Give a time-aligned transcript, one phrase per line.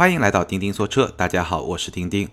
[0.00, 2.26] 欢迎来到钉钉说车，大家好，我是钉钉。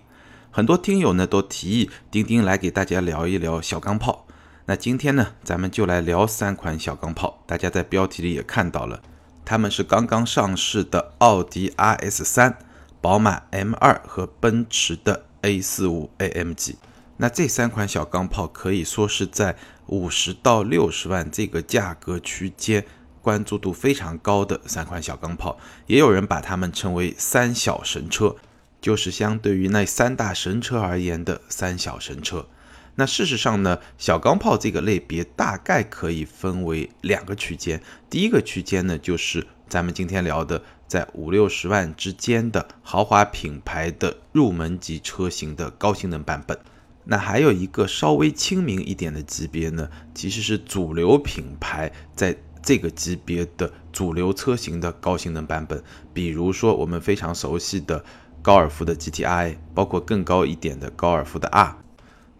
[0.50, 4.26] 很多听友呢都提议钉钉来给大家聊一聊小钢炮。
[4.64, 7.44] 那今天呢，咱们就来聊三款小钢炮。
[7.46, 9.02] 大家在标题里也看到了，
[9.44, 12.56] 他们是刚刚上市的奥迪 RS 三、
[13.02, 16.76] 宝马 M 二和奔驰的 A 四五 AMG。
[17.18, 19.54] 那这三款小钢炮可以说是在
[19.88, 22.86] 五十到六十万这个价格区间。
[23.28, 28.34] 关注度非常高的三款小钢炮，也有人把它们称为“三小神车”，
[28.80, 32.46] 就是相对于那三大神车而言的三小神车。
[32.94, 37.82] 那事实上呢，小钢炮这个类别大概可以分为两个区间。
[38.08, 46.58] 第一个区间呢，就是咱们今天聊的在五六十万之间的豪华品牌的入门级车型的高性能版本。
[47.04, 52.34] 那还有一个稍微亲民一点的级别呢，其实是主流品牌在。
[52.62, 58.04] 这个级别的主流车型的高性能版本，比如说我们非常熟悉的
[58.42, 61.76] 高尔夫的 GTI，包括更高一点的高尔夫的 R，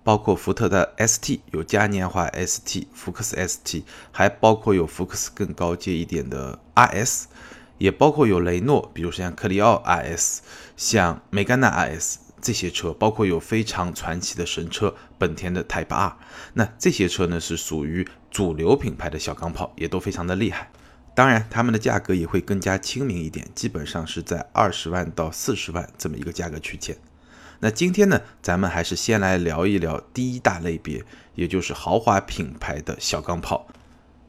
[0.05, 7.25] 包括福特的 ST，有嘉年华 ST、福克斯 ST，还包括有福克斯更高阶一点的 RS，
[7.78, 10.38] 也包括有雷诺，比如像克里奥 RS，
[10.77, 12.27] 像梅甘娜 RS。
[12.41, 16.17] 这些车包括有非常传奇的神车本田的 Type R，
[16.55, 20.70] 那这些车呢是属于主流品牌的小钢炮，也都非常的厉害。
[21.14, 26.97] 当然，它们的价格也会更加亲民一点，基本上是在二十万到四十万这么一个价格区间。
[27.59, 33.66] 那今天呢，咱们还是先来聊一聊第一大类别，也就是豪华品牌的小钢炮。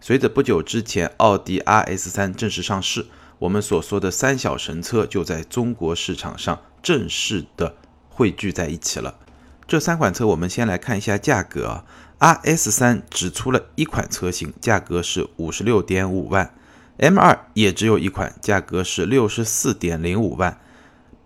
[0.01, 3.05] 随着不久之前奥迪 RS 三正式上市，
[3.37, 7.75] 我们所说的三小神车就在中国市场上正式的。
[8.19, 9.15] 汇聚在一起了。
[9.65, 11.85] 这三款车，我们先来看一下价格啊。
[12.19, 16.53] RS 三只出了一款车型，价格是五十六点五万
[16.97, 20.59] ；M 二也只有一款，价格是六十四点零五万。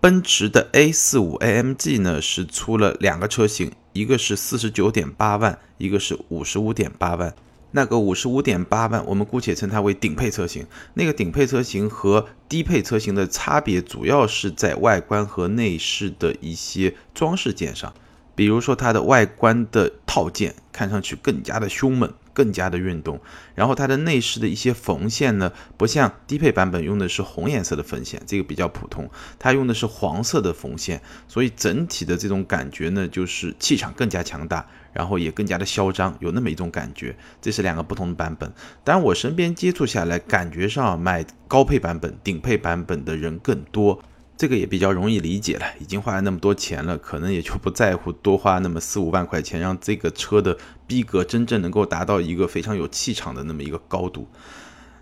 [0.00, 7.34] 奔驰的 A 四五 AMG 呢是出了两个车型，一个是四十九点八万，一个是五十五点八万。
[7.76, 10.64] 那个五十五点八万，我们姑且称它为顶配车型。
[10.94, 17.92] 那个顶配车型和低配车型的差别，主要是在外观和内饰的一些装饰件上。
[18.36, 22.12] 比如说，它的外观的套件看上去更加的凶猛。
[22.34, 23.18] 更加的运动，
[23.54, 29.08] 然后它的内饰的一些缝线呢，不像低配版本用的是红颜色的缝线，这个比较普通，
[29.38, 37.16] 它用的是黄色的缝线，所以整体的这种感觉呢，就是气场更加强大，然后也更加的嚣张，有那么一种感觉。
[37.40, 38.52] 这是两个不同的版本，
[38.82, 44.02] 当然我身边接触下来，感觉上买高配版本、顶配版本的人更多。
[44.36, 54.26] 这个也比较容易理解了，已经花了那么多钱了，可能也就不在乎多花那么四五万块钱，让这个车的逼格真正能够达到一个非常有气场的那么一个高度。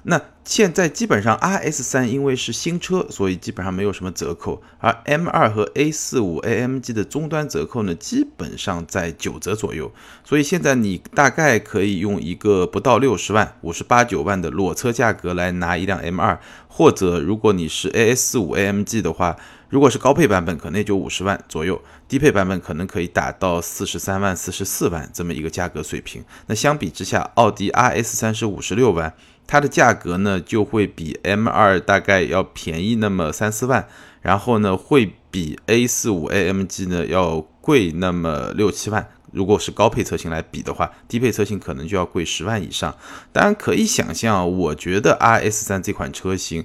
[0.04, 9.92] 那现在基本上 RS 三因为是新车，所以基本上没有什么折扣，而 M 二和 A 四五 AMG 的终端折扣呢，基本上在九折左右。
[10.24, 19.36] 所以现在你大概可以用一个不到六十万、五十八九万的裸车价格来拿一辆 M 二，或者如果你是 A 四五 AMG 的话，
[19.68, 21.76] 如果是高配版本，可能也就五十万左右；
[22.08, 26.24] 低配版本可能可以打到四十三万、四十四万这么一个价格水平。
[26.48, 29.14] 那相比之下，奥迪 RS 三是五十六万。
[29.47, 33.86] 它的价格呢就会比 M 二大概要便宜那么三四万，
[34.22, 39.08] 然后呢会比 A 四五 AMG 呢要贵那么六七万。
[39.30, 42.94] 如果是高配车型来比的话，低配车型可能就要贵十万以上。
[43.32, 46.64] 当然可以想象，我觉得 RS 三这款车型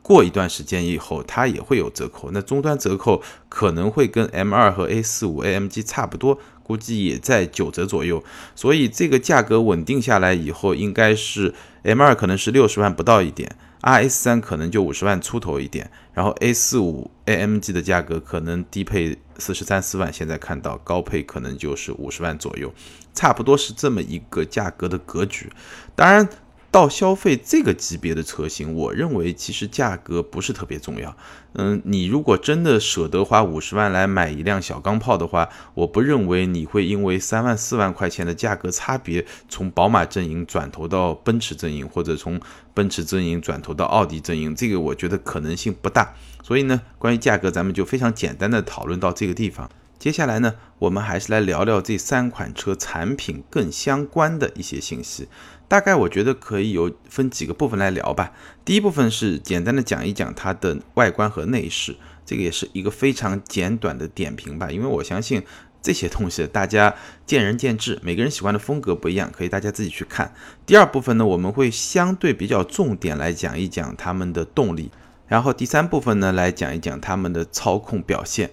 [0.00, 2.30] 过一段时间以后，它也会有折扣。
[2.32, 6.38] 那终端折扣可能会跟 M 二和 A 四五 AMG 差不多。
[6.62, 8.24] 估计也在九折左右，
[8.54, 11.52] 所以这个价格稳定下来以后，应该是
[11.84, 22.72] M 二可能是六十万不到一点，RS 三可能就五十万出头一点，然后 A 四五 AMG 的价格可能低配四十三四万，现在看到高配可能就是五十万左右，
[23.12, 25.52] 差不多是这么一个价格的格局，
[25.94, 26.28] 当然。
[26.74, 31.16] 到消费这个级别的车型，我认为其实价格不是特别重要。
[31.52, 42.40] 嗯，你如果真的舍得花五十万来买一辆小钢炮的话，我不认为你会因为三万四万块钱的价格差别，从宝马阵营转投到奔驰阵营，或者从
[42.74, 46.12] 奔驰阵营转投到奥迪阵营，这个我觉得可能性不大。
[46.42, 49.70] 所以呢，关于价格，咱们就非常简单的讨论到这个地方。
[49.98, 55.28] 接下来呢，我们还是来聊聊这三款车产品更相关的一些信息。
[55.66, 58.32] 大概我觉得可以有分几个部分来聊吧。
[58.64, 61.96] 第一部分是简单的讲一讲它的外观和内饰，
[62.26, 64.70] 这个也是一个非常简短的点评吧。
[64.70, 65.42] 因为我相信
[65.80, 66.94] 这些东西大家
[67.24, 70.34] 见仁见智，每个人喜欢的风格不一样，可以大家自己去看。
[70.66, 74.90] 第二部分呢，我们会相对比较重点来讲一讲他们的动力。
[75.26, 78.50] 然后第三部分呢，来讲一讲他们的操控表现。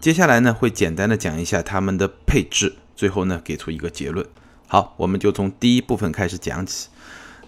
[0.00, 4.26] 接下来呢，会简单的讲一下它们的配置，最后呢，给出一个结论。
[4.66, 6.88] 好，我们就从第一部分开始讲起。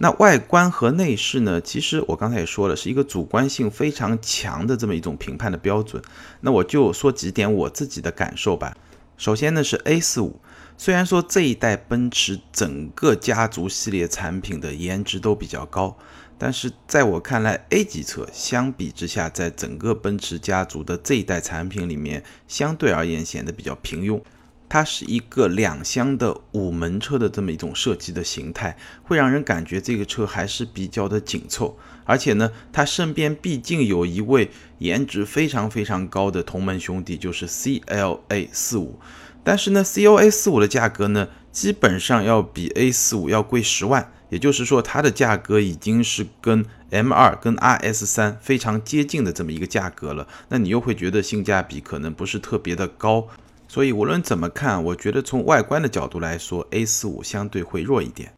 [0.01, 6.03] 那外观和内饰呢，其实我刚才也说了，是一个主观性非常强的这么一种评判的标准。
[6.43, 8.77] 那我就说几点我自己的感受吧。
[9.17, 10.33] 首先呢，是 A45。
[10.77, 15.97] 虽然说这一代奔驰整个家族系列产品的颜值都比较高，
[16.45, 24.21] 但是在我看来，A 级车相比之下，在整个奔驰家族的这一代产品里面，相对而言显得比较平庸。
[24.69, 31.79] 它是一个两厢的五门车的这么一种设计的形态，会让人感觉这个车还是比较的紧凑。
[32.03, 38.99] 而且呢，它身边毕竟有一位颜值非常非常高的同门兄弟，就是 CLA 四五。
[39.45, 50.27] 但是呢，CLA 四五的价格呢，基本上要比 A 四五要贵十万，也就是说，它的价格已经是跟 M 二、跟 RS 三非常接近的这么一个价格了。
[50.49, 53.29] 那你又会觉得性价比可能不是特别的高，
[53.69, 58.33] 所以无论怎么看，我觉得从外观的角度来说，A 四五相对会弱一点。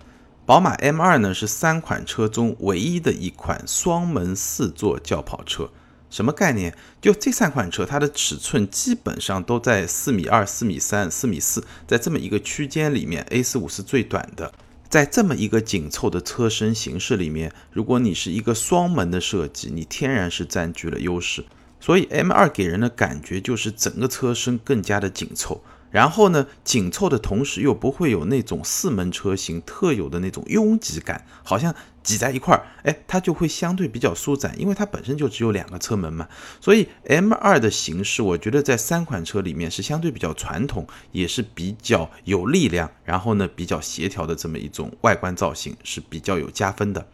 [0.45, 5.71] 宝马 M 二呢，是三款车中唯一的一款双门四座轿跑车。
[6.11, 6.77] 什么概念？
[7.01, 14.53] 就这三款车，它的尺寸基本上都在四米二、四米三、四米四，在这么一个区间里面，A 四五是最短的。
[14.95, 21.45] 在这么一个紧凑的车身形式里面，如果你是一个双门的设计，你天然是占据了优势。
[21.81, 25.65] 所以 M 二给人的感觉就是整个车身更加的紧凑。
[25.91, 31.75] 然后呢，紧凑的同时又不会有那种四门车型特有的那种拥挤感，好像
[32.05, 36.29] 挤在一块儿，哎，它就会相对比较舒展，因为它本身就只有两个车门嘛。
[36.61, 47.05] 所以 M2 的形式，我觉得在三款车里面是相对比较传统，也是比较有力量，然后呢比较协调的这么一种外观造型，是比较有加分的。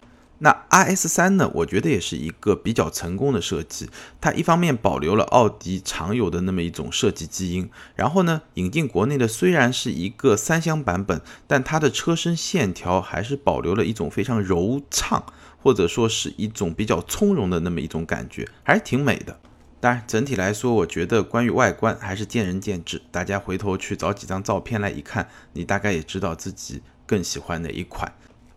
[0.42, 1.50] 那 RS 三呢？
[1.52, 3.90] 我觉得也是一个比较成功的设计。
[4.22, 15.22] 它一方面保留了奥迪常有的那么一种设计基因，然后呢，引进国内的虽然是一个三厢版本，但它的车身线条还是保留了一种非常柔畅，
[15.62, 19.38] 或者说是一种比较从容的那么一种感觉，还是挺美的。
[19.78, 23.02] 当然，整体来说，我觉得关于外观还是见仁见智。
[23.10, 28.14] 大家回头去找几张照片来一看，你大概也知道自己更喜欢哪一款。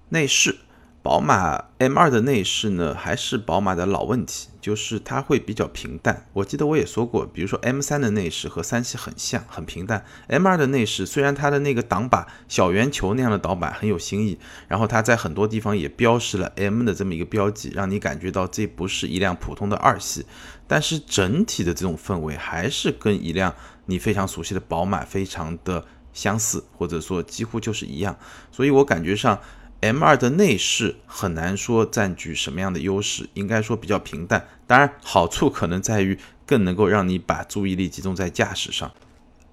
[0.07, 0.59] 内饰。
[1.03, 6.25] 宝马 M2 的内饰呢，还是宝马的老问题，就是它会比较平淡。
[6.31, 10.05] 我记得我也说过，比如说 M3 的内饰和三系很像，很平淡。
[10.29, 14.39] M2 的内饰虽然它的那个挡把小圆球那样的挡把很有新意，
[14.69, 20.25] 然后它在很多地方也标识了 M 的这么一个标记，让你感觉到这不是一辆普通的二系，
[20.65, 23.53] 但是整体的这种氛围还是跟一辆
[23.87, 25.83] 你非常熟悉的宝马非常的
[26.13, 28.15] 相似，或者说几乎就是一样。
[28.53, 29.37] 所以我感觉上。
[29.83, 34.47] M2 的内饰很难说占据什么样的优势，应该说比较平淡。
[34.65, 38.89] 当然，好处可能在于更能够让你把注意力集中在驾驶上。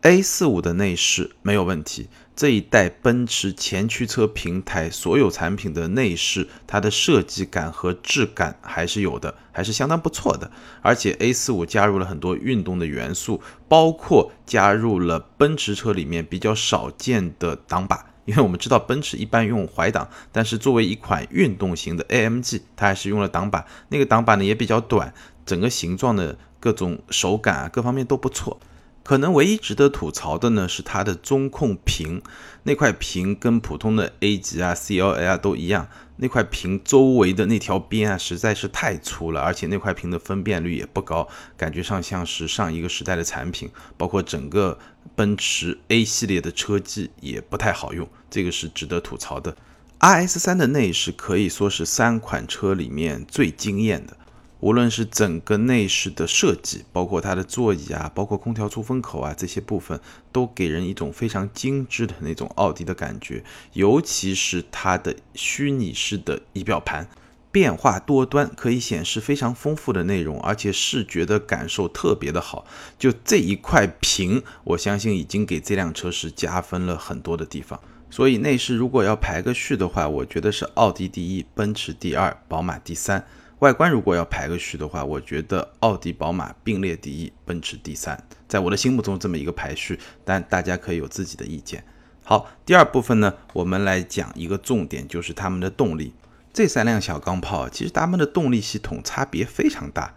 [0.03, 10.53] A45 的内饰没有问题，这一代奔驰前驱车平台所有产品的内饰，它的设计感和质感还是有的，还是相当不错的。
[10.81, 18.06] 而且 A45 加入了很多运动的元素，包括加入了奔驰车里面比较少见的挡把。
[18.25, 23.64] 因为我们知道奔驰一般用怀挡，但是作为一款运动型的 AMG，它还是用了挡板。
[23.88, 25.12] 那个挡板呢也比较短，
[25.44, 28.61] 整个形状的各种手感啊，各方面都不错。
[29.02, 32.23] 可能唯一值得吐槽的呢是它的中控屏，
[32.64, 35.88] 那块屏跟普通的 A 级啊、CLA 啊都一样。
[36.23, 43.71] 那块屏周围的那条边啊，实在是太粗了，而且那块屏的分辨率也不高，感觉上像是上一个时代的产品。
[43.97, 44.79] 包括整个
[45.17, 49.57] 奔驰 A 系列的车机也不太好用，这个是值得吐槽的。
[49.99, 54.17] RS 三的内饰可以说是三款车里面最惊艳的。
[54.61, 59.99] 无论是整个内饰的设计，包括它的座椅啊，包括空调出风口啊这些部分，
[60.31, 63.43] 都给人一种非常精致的那种奥迪的感觉。
[63.73, 67.09] 尤其是它的虚拟式的仪表盘，
[67.50, 72.67] 变化多端，可以显示非常丰富的内容，而且视觉的感受特别的好。
[72.99, 77.81] 就这一块屏，我相信已经给这辆车是加分了很多的地方。
[78.11, 83.25] 所以内饰如果要排个序的话，我觉得是奥迪第一，奔驰第二，宝马第三。
[83.61, 91.85] 外观如果要排个序的话，我觉得奥迪、宝马并列第一，奔驰第三，在我的心目中这么一个排序，但大家可以有自己的意见。
[92.25, 96.14] 好，第二部分呢，我们来讲一个重点，就是它们的动力。
[96.55, 100.14] 这三辆小钢炮其实它们的动力系统差别非常大。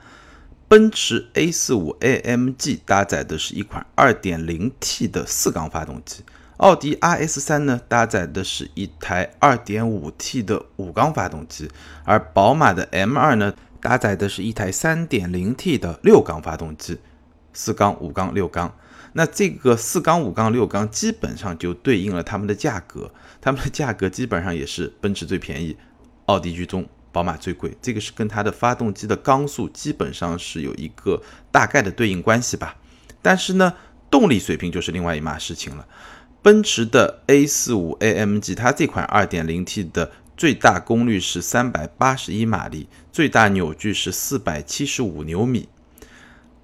[0.69, 6.23] 奔驰 A45 AMG 搭载的是一款 2.0T 的四缸发动机。
[6.63, 11.69] 奥迪 RS 三呢，搭载的是一台 2.5T 的五缸发动机，
[12.05, 16.99] 而宝马的 M2 呢，搭载的是一台 3.0T 的六缸发动机，
[17.51, 18.73] 四缸、五缸、六缸。
[19.11, 25.75] 那这个四缸、五缸、六缸基本上就对应了它们的价格，它们的价格基本上也是奔驰最便宜，
[26.27, 27.75] 奥迪居中，宝马最贵。
[27.81, 32.77] 这个是跟它的发动机的缸数基本上是有一个大概的对应关系吧。
[33.21, 33.73] 但是呢，
[34.09, 35.85] 动力水平就是另外一码事情了。
[36.43, 45.69] 奔驰的 A45 AMG，它这款 2.0T 的最大功率是381马力，最大扭矩是475牛米。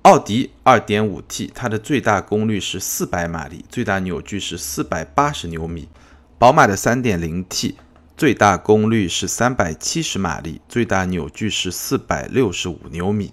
[0.01, 5.87] 奥迪 2.5T，它的最大功率是400马力，最大扭矩是480牛米。
[6.37, 7.75] 宝马的 3.0T，
[8.17, 13.31] 最大功率是370马力，最大扭矩是465牛米。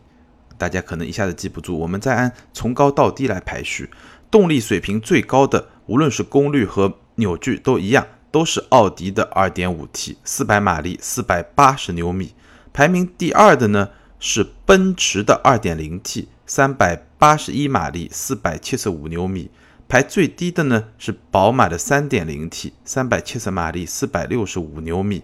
[0.57, 3.91] 大家可能一下子记不住，我们再按从高到低来排序。
[4.31, 12.35] 动力水平最高的，无论是功率和扭矩都一样，都是奥迪的 2.5T，400 马力，480牛米。
[12.73, 16.27] 排名第二的呢是奔驰的 2.0T。
[16.49, 19.51] 三百八十一马力，四百七十五牛米。
[19.89, 25.23] 排最低的呢是宝马的三点零 T，三百七十马力，四百六十五牛米。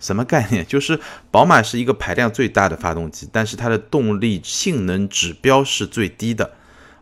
[0.00, 0.66] 什么概念？
[0.66, 0.98] 就是
[1.30, 6.52] 宝马是一个排量最大的发动机，但是它的动力性能指标是最低的。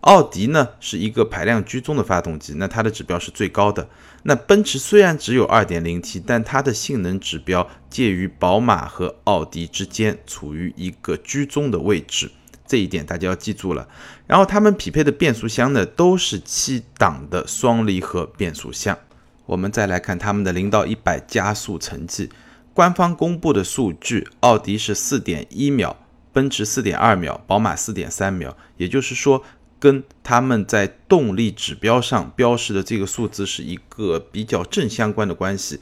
[0.02, 3.88] 奥迪呢是一个排量居中的发动机，那它的指标是最高的。
[4.24, 12.30] 那奔驰虽然只有二点零 T，但它的性能指标介于宝马和奥迪之间，处于一个居中的位置。
[12.66, 13.86] 这一点大家要记住了。
[14.26, 18.98] 然后它们匹配的变速箱呢，都是七档的双离合变速箱。
[19.46, 22.30] 我们再来看它们的零到一百加速成绩，
[22.74, 25.96] 官方公布的数据，奥迪是四点一秒，
[26.32, 28.56] 奔驰四点二秒，宝马四点三秒。
[28.76, 29.44] 也就是说，
[29.82, 35.80] 跟他们在动力指标上标示的这个数字是一个比较正相关的关系。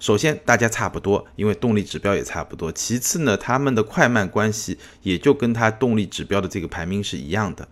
[0.00, 2.72] 首先，大家差不多，因为动力指标也差不多。
[2.72, 7.68] 其次呢，他们的快慢关系也就跟它动力指标的这个排名是一样的。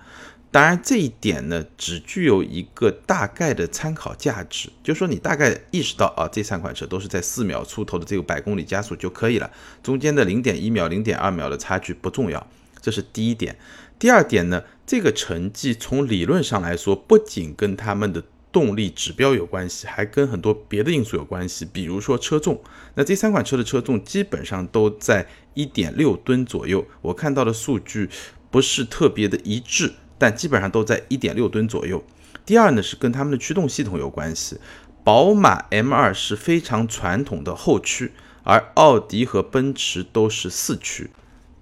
[0.51, 9.51] 当然，这一点呢，只具有一个大概的参考价值，就是说你大概意识到啊，这三款车都是在四秒出头的这个百公里加速就可以了，
[9.83, 12.47] 中间的零点一秒、零点二秒的差距不重要，
[12.83, 13.57] 这是第一点。
[14.01, 22.59] 第二点呢，这个成绩从理论上来说，不仅跟他们的动力指标有关系，还跟很多别的因素有关系，比如说车重。
[22.95, 28.09] 那这三款车的车重基本上都在一点六吨左右，我看到的数据
[28.51, 32.03] 不是特别的一致，但基本上都在一点六吨左右。
[32.47, 34.57] 第二呢是跟他们的驱动系统有关系，
[35.05, 38.13] 宝马 M2 是非常传统的后驱，
[38.45, 41.11] 而奥迪和奔驰都是四驱。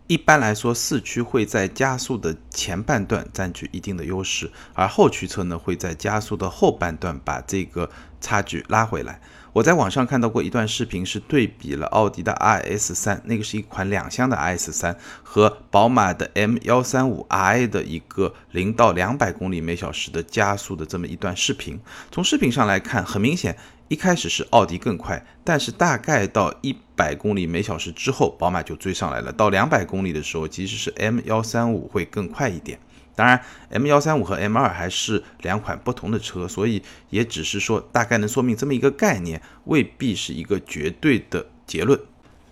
[0.09, 9.21] 一般来说，四驱会在加速的前半段占据一定的优势，而后驱车呢会在加速的后半段把这个差距拉回来。
[9.53, 21.79] 我在网上看到过一段视频，是对比了奥迪的 RS 三，那个是一款两厢的 RS 三，和宝马的 M 幺三五 i 的一个零到两百公里每小时的加速的这么一段视频。
[22.11, 23.59] 从视频上来看，很明显。
[23.88, 29.33] 一开始是奥迪更快，但是大概到一百公里每小时之后，宝马就追上来了。
[29.33, 32.78] 到两百公里的时候，其实是 M 幺三五会更快一点。
[33.14, 41.99] 当然，M 幺三五和 M 二还是两款不同的车，所以也只是说大概能说明这么一个概念，未必是一个绝对的结论。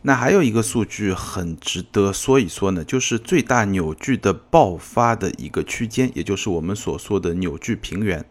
[0.03, 8.25] 那还有一个数据很值得说一说呢，就是最大扭矩的爆发的一个区间，也就是我们所说的扭矩平原。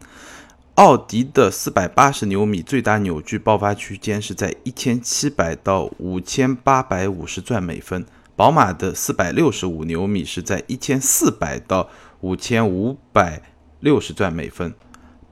[0.76, 8.06] 奥迪的四百八十牛米最大扭矩爆发区间是在一千七百到五千八百五十转每分，
[8.36, 11.88] 宝马的四百六十五牛米是在一千四百到
[12.20, 13.42] 五千五百
[13.80, 14.74] 六十转每分，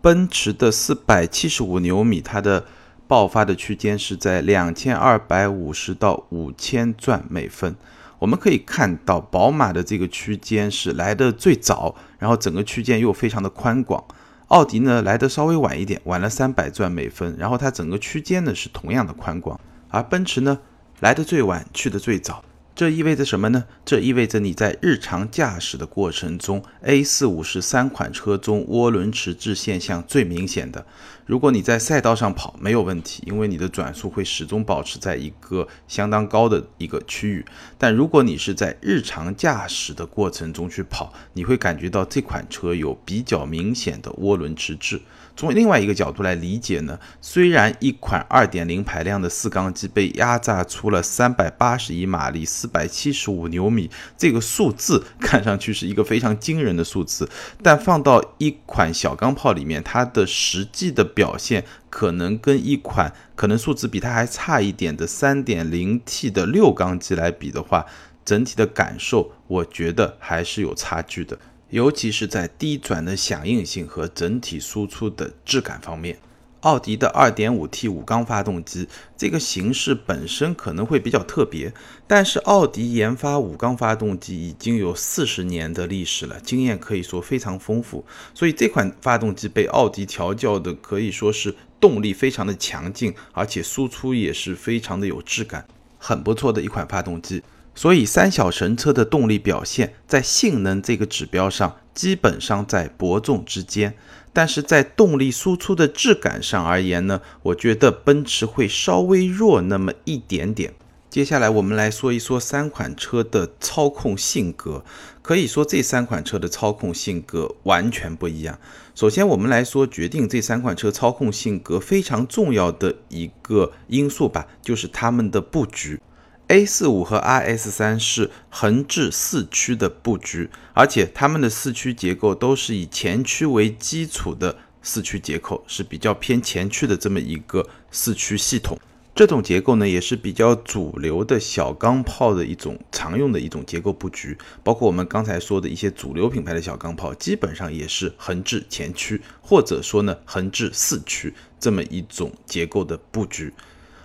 [0.01, 2.65] 奔驰的四百七十五牛米它的
[3.05, 7.75] 爆发的区间是在两千二百五十到五千转每分。
[8.19, 14.01] 我们可以看到，宝马的这个区间是来的最早，然后整个区间又非常的宽广。
[14.47, 19.59] 奥迪呢来的稍微晚一点，晚了三百转每分，然后它整个区间呢是同样的宽广，
[19.89, 20.59] 而奔驰呢
[20.99, 22.43] 来的最晚，去的最早。
[22.75, 23.65] 这意味着什么呢？
[23.85, 30.83] 这意味着你在日常驾驶的过程中，A 四五是三款车中涡轮迟滞现象最明显的。
[31.27, 37.45] 如果你在赛道上跑没有问题，因为你的转速会始终保持在一个相当高的一个区域。
[37.77, 44.99] 但如果你是在日常驾驶的过程中去跑，你会感觉到这款车有比较明显的涡轮迟滞。
[45.35, 57.27] 从另外一个角度来理解呢，虽然一款2.0排量的四缸机被压榨出了381马力、475牛米，这个数字看上去是一个非常惊人的数字，
[57.61, 67.85] 但放到一款小钢炮里面，它的实际的表现可能跟一款可能数字比它还差一点的 3.0T 的六缸机来比的话，
[68.23, 71.37] 整体的感受，我觉得还是有差距的，
[71.73, 76.19] 尤其是在低转的响应性和整体输出的质感方面。
[76.59, 78.87] 奥迪的 2.5T 五缸发动机
[79.17, 81.73] 这个形式本身可能会比较特别，
[82.05, 95.65] 但是奥迪研发五缸发动机已经有四十年的历史了，经验可以说非常丰富，所以这款发动机被奥迪调教的可以说是动力非常的强劲，而且输出也是非常的有质感，
[95.97, 97.41] 很不错的一款发动机。
[97.75, 103.95] 所以三小神车的动力表现在性能这个指标上基本上在伯仲之间。
[104.35, 110.73] 但是在动力输出的质感上而言呢，我觉得奔驰会稍微弱那么一点点。
[111.07, 114.83] 接下来我们来说一说三款车的操控性格，
[115.21, 118.57] 可以说这三款车的操控性格完全不一样。
[118.95, 125.99] 首先我们来说决定这三款车操控性格非常重要的一个因素吧，就是它们的布局。
[126.47, 138.77] A 四五和 RS 三是横置四驱的布局，而且它们的四驱结构都是以前驱为基础的四驱结构，是比较偏前驱的这么一个四驱系统。
[139.15, 144.35] 这种结构呢，也是比较主流的小钢炮的一种常用的一种结构布局。
[144.63, 153.53] 包括我们刚才说的一些主流品牌的小钢炮，基本上也是横置前驱，或者说呢横置四驱这么一种结构的布局。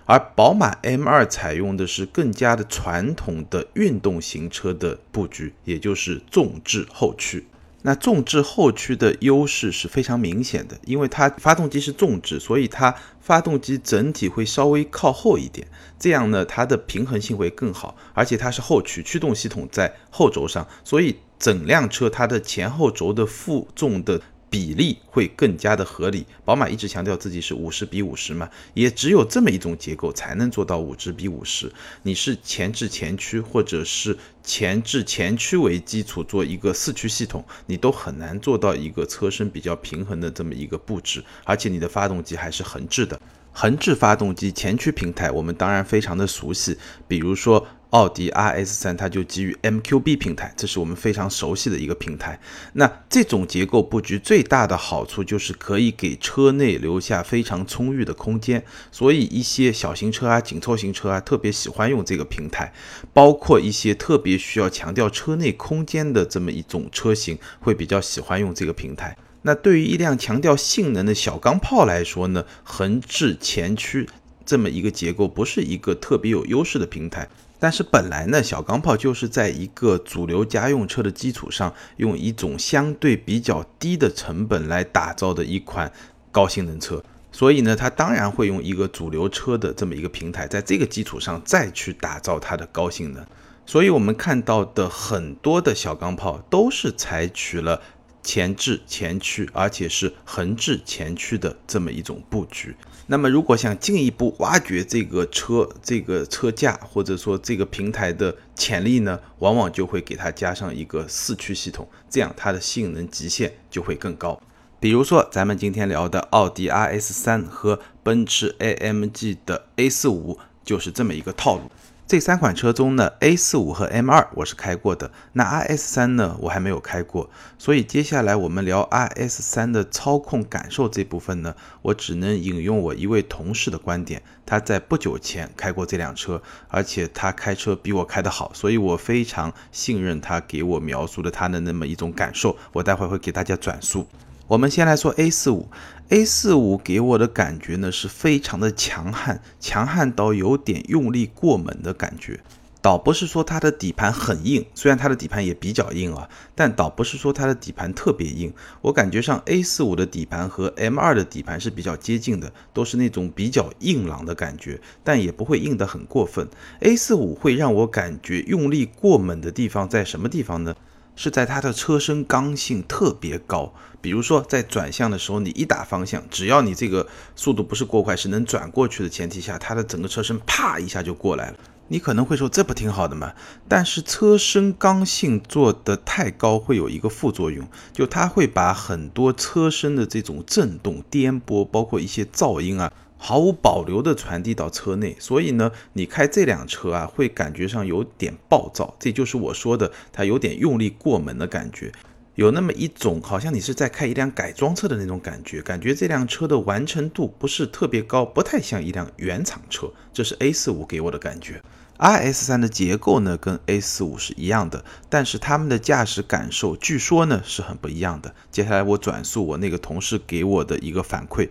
[0.08, 7.46] 而宝马 M2 采用的是更加的传统的运动型车的布局，也就是纵置后驱。
[7.82, 17.94] 那纵置后驱的优势是非常明显的，因为它发动机是纵置，所以它发动机整体会稍微靠后一点，这样呢它的平衡性会更好。
[18.14, 24.22] 而且它是后驱，驱动系统在后轴上，所以整辆车它的前后轴的负重的。
[24.50, 26.26] 比例会更加的合理。
[26.44, 31.70] 宝马一直强调自己是五十比五十嘛，也只有这么一种结构才能做到五十比五十。
[32.02, 41.22] 你是前置前驱，或者是前置前驱为基础做一个四驱系统，你都很难做到一个车身比较平衡的这么一个布置。
[41.44, 43.20] 而且你的发动机还是横置的，
[43.52, 47.66] 横置发动机前驱平台，我们当然非常的熟悉，比如说。
[47.90, 52.38] 奥迪 RS 三它就基于 MQB 平台，这是我们非常熟悉的一个平台。
[52.74, 62.72] 那这种结构布局最大的好处就是可以给车内留下非常充裕的空间，所以一些小型车啊、紧凑型车啊特别喜欢用这个平台，
[63.14, 69.16] 包括一些特别需要强调车内空间的这么一种车型会比较喜欢用这个平台。
[69.42, 74.06] 那对于一辆强调性能的小钢炮来说呢，横置前驱
[74.48, 77.28] 这么一个结构不是一个特别有优势的平台。
[77.58, 85.92] 但是本来呢，小钢炮就是在一个主流家用车的基础上，用一种相对比较低的成本来打造的一款
[86.32, 93.22] 高性能车，所以呢，它当然会用一个主流车的这么一个平台，在这个基础上再去打造它的高性能。
[93.66, 97.82] 所以我们看到的很多的小钢炮都是采取了
[98.22, 102.74] 前置前驱，而且是横置前驱的这么一种布局。
[103.06, 114.38] 那么，如果想进一步挖掘这个车、这个车架或者说这个平台的潜力呢，往往就会给它加上一个四驱系统，这样它的性能极限就会更高。
[114.78, 121.70] 比如说，咱们今天聊的奥迪 RS 三和奔驰 AMG 的 A 四五，就是这么一个套路。
[122.08, 144.06] 这三款车中呢，A 四五和 M 二我是开过的，那 RS 三呢，我还没有开过，所以接下来我们聊 RS 三的操控感受这部分呢，我只能引用我一位同事的观点，他在不久前开过这辆车，而且他开车比我开得好，所以我非常信任他给我描述的他的那么一种感受，我待会会给大家转述。
[144.48, 145.68] 我们先来说 A 四五
[146.08, 152.40] ，A 四五给我的感觉呢是非常的强悍，强悍到有点用力过猛的感觉。
[152.80, 158.50] 倒不是说它的底盘很硬，虽然它的底盘也比较硬啊，但倒不是说它的底盘特别硬。
[158.80, 166.48] 我感觉上 A 四五的底盘和 M 二的底盘是比较接近的，都是那种比较硬朗的感觉，但也不会硬得很过分。
[166.80, 170.74] A 四五会让我感觉用力过猛的地方在什么地方呢？
[171.18, 181.56] 是在它的车身刚性特别高，比如说在转向的时候，你一打方向，只要你这个速度不是过快，是能转过去的前提下，它的整个车身啪一下就过来了。
[181.88, 183.32] 你可能会说这不挺好的吗？
[183.66, 192.92] 但是车身刚性做的太高，会有一个副作用，就它会把很多车身的这种震动、颠簸，包括一些噪音啊。
[193.18, 201.92] 毫无保留地传递到车内，所以呢，你开这辆车啊，会感觉上有点暴躁，这就是我说的，它有点用力过猛的感觉，
[202.36, 211.60] 有那么一种好像你是在开一辆改装车的那种感觉，感觉这辆车的完成度不是特别高，不太像一辆原厂车，这是 A 四五给我的感觉。
[211.98, 218.32] RS 三的结构呢跟 A 四五是一样的，但是它们的驾驶感受据说呢是很不一样的。
[218.52, 221.48] 接下来我转述我那个同事给我的一个反馈。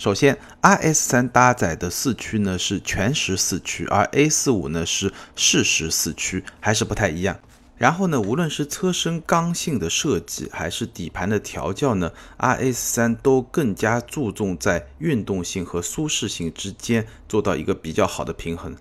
[0.00, 7.38] 首先，RS 三搭载的四驱呢是全时四驱，而 A 四五呢是适时四驱，还是不太一样。
[7.76, 18.74] 然后呢，无论是车身刚性的设计，还是底盘的调教呢，RS 三都更加注重在运动性和舒适性之间做到一个比较好的平衡。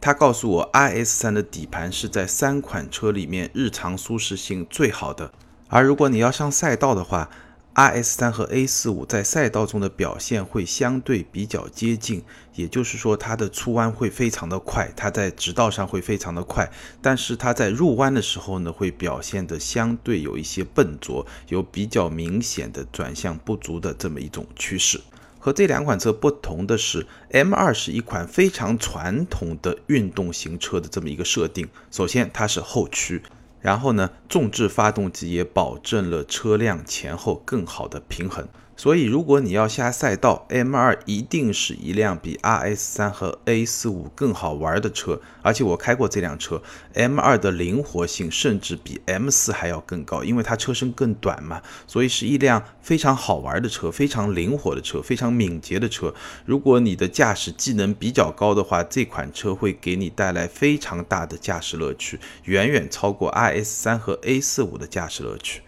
[0.00, 5.34] 他告诉我，RS 三的底盘是在三款车里面日常舒适性最好的，
[5.68, 7.28] 而如果你要上赛道的话。
[7.74, 12.22] RS 三和 A 四五在赛道中的表现会相对比较接近，
[12.54, 25.00] 也就是说它的出弯会非常的快，它在直道上会非常的快，但是它在入弯的时候呢，会表现的相对有一些笨拙，有比较明显的转向不足的这么一种趋势。
[25.38, 33.22] 和这两款车不同的是，M2 是一款非常传统的运动型车的这么一个设定，首先它是后驱。
[33.62, 38.46] 然后呢，纵置发动机也保证了车辆前后更好的平衡。
[38.82, 45.20] 所以，如果你要下赛道，M2 一定是一辆比 RS3 和 A45 更好玩的车。
[45.40, 46.60] 而且我开过这辆车
[46.94, 56.12] ，M2 的灵活性甚至比 M4 还要更高，因为它车身更短嘛，所以是一辆非常好玩的车，非常灵活的车，非常敏捷的车。
[56.44, 65.62] 如果你的驾驶技能比较高的话，这款车会给你带来非常大的驾驶乐趣，远远超过 RS3 和 A45 的驾驶乐趣。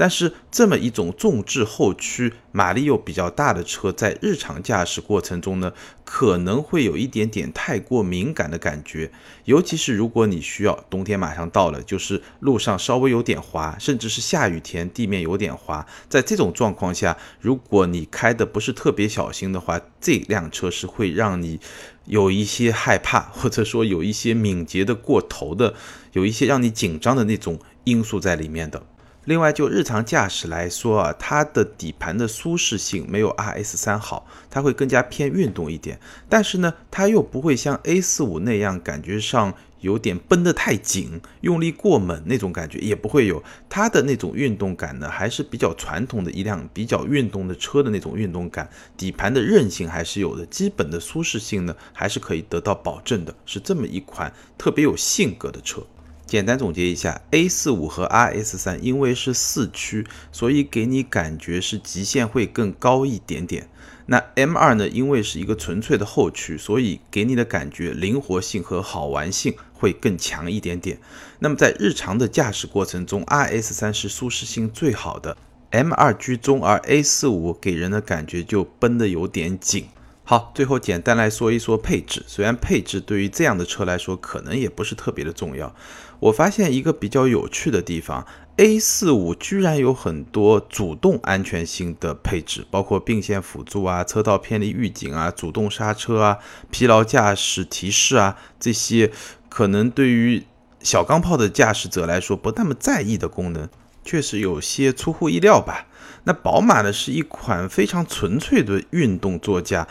[0.00, 5.74] 但是这么一种重置后驱、马力又比较大的车，在日常驾驶过程中呢，
[6.06, 9.12] 可能会有一点点太过敏感的感觉。
[9.44, 21.60] 尤其是如果你需要冬天马上到了，就是路上稍微有点滑，甚至是下雨天地面有点滑，在这种状况下，如果你开的不是特别小心的话，这辆车是会让你
[22.06, 25.74] 有一些害怕，或者说有一些敏捷的过头的，
[26.14, 28.82] 有一些让你紧张的那种因素在里面的。
[29.26, 36.00] 另外，就日常驾驶来说啊，它的底盘的舒适性没有 RS 三好，它会更加偏运动一点。
[36.28, 43.42] 但是呢，它又不会像 A 四五那样感觉上有点绷得太紧，用力过猛那种感觉也不会有。
[43.68, 48.70] 它的那种运动感呢，还是比较传统的一辆比较运动的车的那种运动感。
[48.96, 53.34] 底盘的韧性还是有的，基本的舒适性呢，还是可以得到保证的。
[53.44, 55.82] 是这么一款特别有性格的车。
[56.30, 63.68] 简单总结一下，A 四五和 RS 三因为是四驱，所以给你感觉是极限会更高一点点。
[64.06, 71.00] 那 M 二呢，因为是一个纯粹的后驱，所以给你的感觉灵活性和好玩性会更强一点点。
[71.40, 75.36] 那么在日常的驾驶过程中，RS 三是舒适性最好的
[75.70, 79.88] ，M 二居中，而 A 四五给人的感觉就绷得有点紧。
[80.30, 82.22] 好，最后简单来说一说配置。
[82.24, 85.74] 虽然配置对于这样的车来说可能也不是特别的重要，
[86.20, 88.24] 我发现一个比较有趣的地方
[88.56, 96.38] ，A 四五居然有很多主动安全性的配置，包括并线辅助啊、车道偏离预警啊、主动刹车啊、
[96.70, 99.10] 疲劳驾驶提示啊这些，
[99.48, 100.44] 可能对于
[100.80, 103.68] 小钢炮的驾驶者来说不那么在意的功能，
[104.04, 105.88] 确实有些出乎意料吧。
[106.24, 109.88] 那宝马呢，是一款非常纯粹的运动座驾。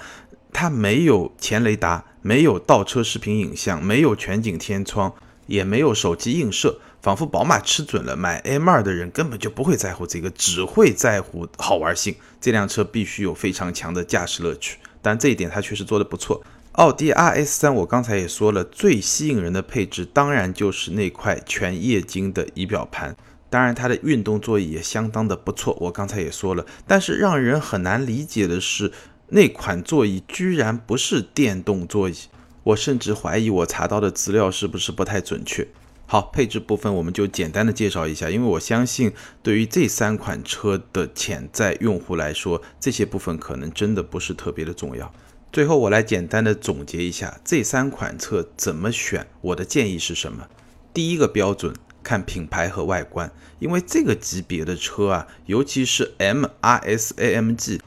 [0.52, 5.14] 它没有前雷达，没有倒车视频影像，没有全景天窗，
[5.48, 12.16] 也没有手机映射，仿佛宝马吃准了买 M2 的人根本就不会在乎这个，只会在乎好玩性。
[12.42, 16.44] 这辆车必须有非常强的驾驶乐趣，但这一点它确实做得不错。
[16.74, 23.16] 奥迪 RS3 我刚才也说了，最吸引人的配置当然就是那块全液晶的仪表盘，
[23.50, 26.66] 当然它的运动座椅也相当的不错，我刚才也说了。
[26.88, 28.92] 但是让人很难理解的是。
[29.32, 32.16] 那款座椅居然不是电动座椅，
[32.64, 35.68] 我甚至怀疑我查到的资料是不是不太准确。
[36.08, 39.14] 好，配置部分我们就简单的介绍一下，因为我相信
[39.44, 45.14] 对于这三款车的潜在用户来说，这些部分可能真的不是特别的重要。
[45.54, 50.48] 最后我来简单的总结一下这三款车怎么选，我的建议是什么？
[50.92, 57.80] 第一个标准看品牌和外观，因为这个级别的车啊，尤其是 M R S A M G。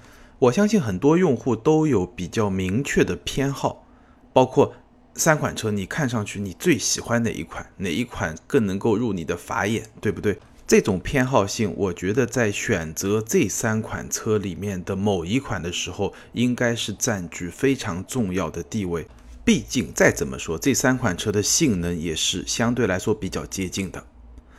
[0.43, 3.87] 我相信很多用户都有比较明确的偏好，
[4.33, 4.75] 包括
[5.15, 7.65] 三款车，你看上去你最喜欢哪一款？
[7.77, 10.41] 哪一款更能够入你的法眼，对不对？
[10.67, 19.07] 这种偏好性，我觉得在选择这三款车里面的某一款的时候，应该是占据非常重要的地位。
[19.45, 24.05] 毕竟再怎么说，这三款车的性能也是相对来说比较接近的。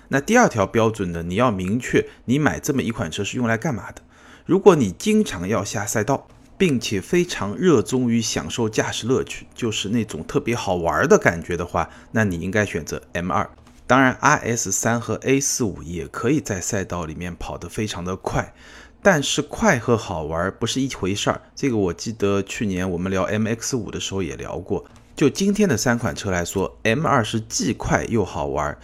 [0.08, 1.24] 那第二条标准呢？
[1.24, 4.02] 你要明确你买这么一款车是用来干嘛的。
[4.46, 6.28] 如果你经常要下赛道，
[6.58, 13.48] 并且非常热衷于享受驾驶乐趣，就是那种特别好玩的感觉的话，那你应该选择 M2。
[13.88, 18.54] 当然，RS 三和 A 四五也可以在赛道里面跑得非常的快，
[19.02, 21.42] 但是快和好玩不是一回事儿。
[21.56, 24.84] 这个我记得去年我们聊 MX 五的时候也聊过。
[25.16, 28.78] 就今天的三款车来说，M2 是既快又好玩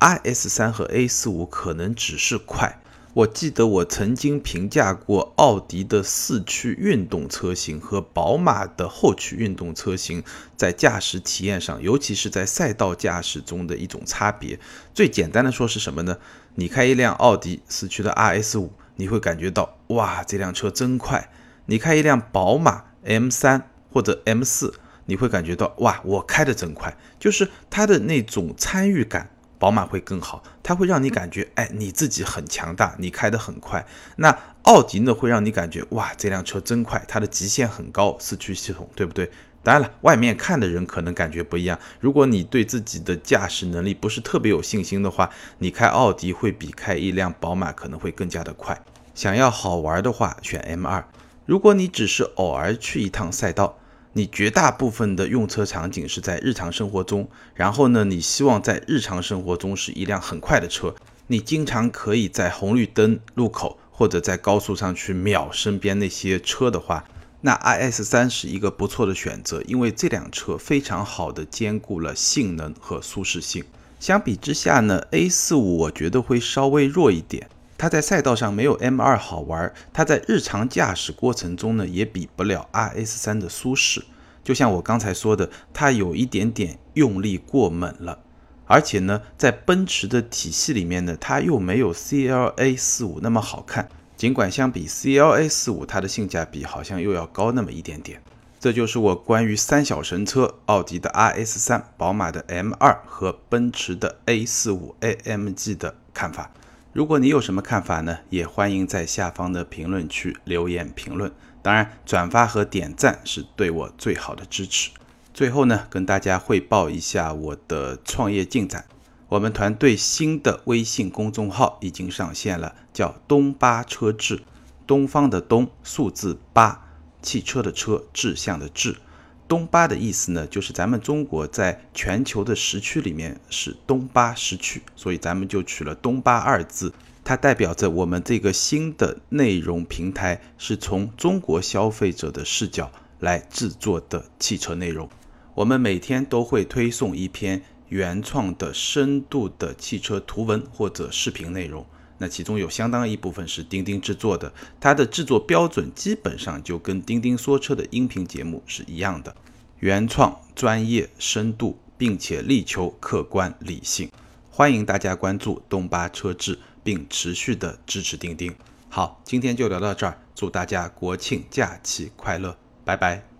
[0.00, 2.80] ，RS 三和 A 四五可能只是快。
[3.14, 10.24] 我记得我曾经评价过奥迪的四驱运动车型和宝马的后驱运动车型
[10.56, 14.58] 在驾驶体验上，尤其是在赛道驾驶中的一种差别。
[14.92, 16.18] 最简单的说是什么呢？
[16.56, 21.28] 你开一辆奥迪四驱的 RS 五，你会感觉到哇，这辆车真快；
[21.66, 24.74] 你开一辆宝马 M 三或者 M 四，
[25.06, 29.30] 你会感觉到哇，我开的真快，就是它的那种参与感。
[29.64, 33.86] 宝马会更好，它会让你感觉，哎，你自己很强大，你开得很快。
[34.16, 39.30] 那奥迪呢，会让你感觉，哇，这辆车真快，它的极限很高，四驱系统，对不对？
[39.62, 41.78] 当然了，外面看的人可能感觉不一样。
[41.98, 48.78] 如果你对自己的驾驶能力不是特别有信心的话，你开奥迪会比开一辆宝马可能会更加的快。
[49.14, 51.04] 想要好玩的话，选 M2。
[51.46, 53.78] 如果你只是偶尔去一趟赛道。
[54.16, 60.94] 你绝大部分的用车场景是在日常生活中，然后呢，你希望在日常生活中是一辆很快的车，
[61.26, 67.04] 你经常可以在红绿灯路口或者在高速上去秒身边那些车的话，
[67.40, 73.64] 那 iS 三是一个不错的选择，因为这辆车非常好的兼顾了性能和舒适性。
[73.98, 77.48] 相比之下呢，A 四五我觉得会稍微弱一点。
[77.76, 84.04] 它在赛道上没有 M2 好玩，它在日常驾驶过程中呢也比不了 RS3 的舒适。
[84.42, 88.20] 就像我刚才说的，它有一点点用力过猛了，
[88.66, 93.88] 而且呢，在奔驰的体系里面呢，它又没有 CLA 四五那么好看。
[94.16, 98.22] 尽管相比 CLA 四五，它的性价比好像又要高那么一点点。
[98.60, 106.50] 这就是我关于三小神车——奥迪的 RS3、宝马的 M2 和奔驰的 A 四五 AMG 的看法。
[106.94, 108.18] 如果你有什么看法呢？
[108.30, 111.32] 也欢迎在下方的评论区留言评论。
[111.60, 114.92] 当然，转发和点赞是对我最好的支持。
[115.32, 118.84] 最后呢，跟大家汇报一下我的创业进展。
[119.28, 124.44] 我们团队新的微信公众号已经上线了，叫“东八车志”，
[124.86, 126.86] 东方的东，数字八，
[127.20, 128.98] 汽车的车，志向的志。
[129.46, 145.08] 东八的意思呢，就是咱们中国在全球的时区里面是东八时区，所以咱们就取了东八二字，它代表着我们这个新的内容平台是从中国消费者的视角来制作的汽车内容。
[145.54, 151.86] 我们每天都会推送一篇原创的深度的汽车图文或者视频内容。
[152.18, 159.34] 那其中有相当一部分是钉钉制作的，它的制作标准基本上就跟钉钉说车的音频节目是一样的，
[159.80, 164.10] 原创、专业、深度，并且力求客观理性。
[164.50, 168.54] 欢迎大家关注东巴车志，并持续的支持钉钉。
[168.88, 173.33] 好，今天就聊到这儿，祝大家国庆假期快乐，拜拜。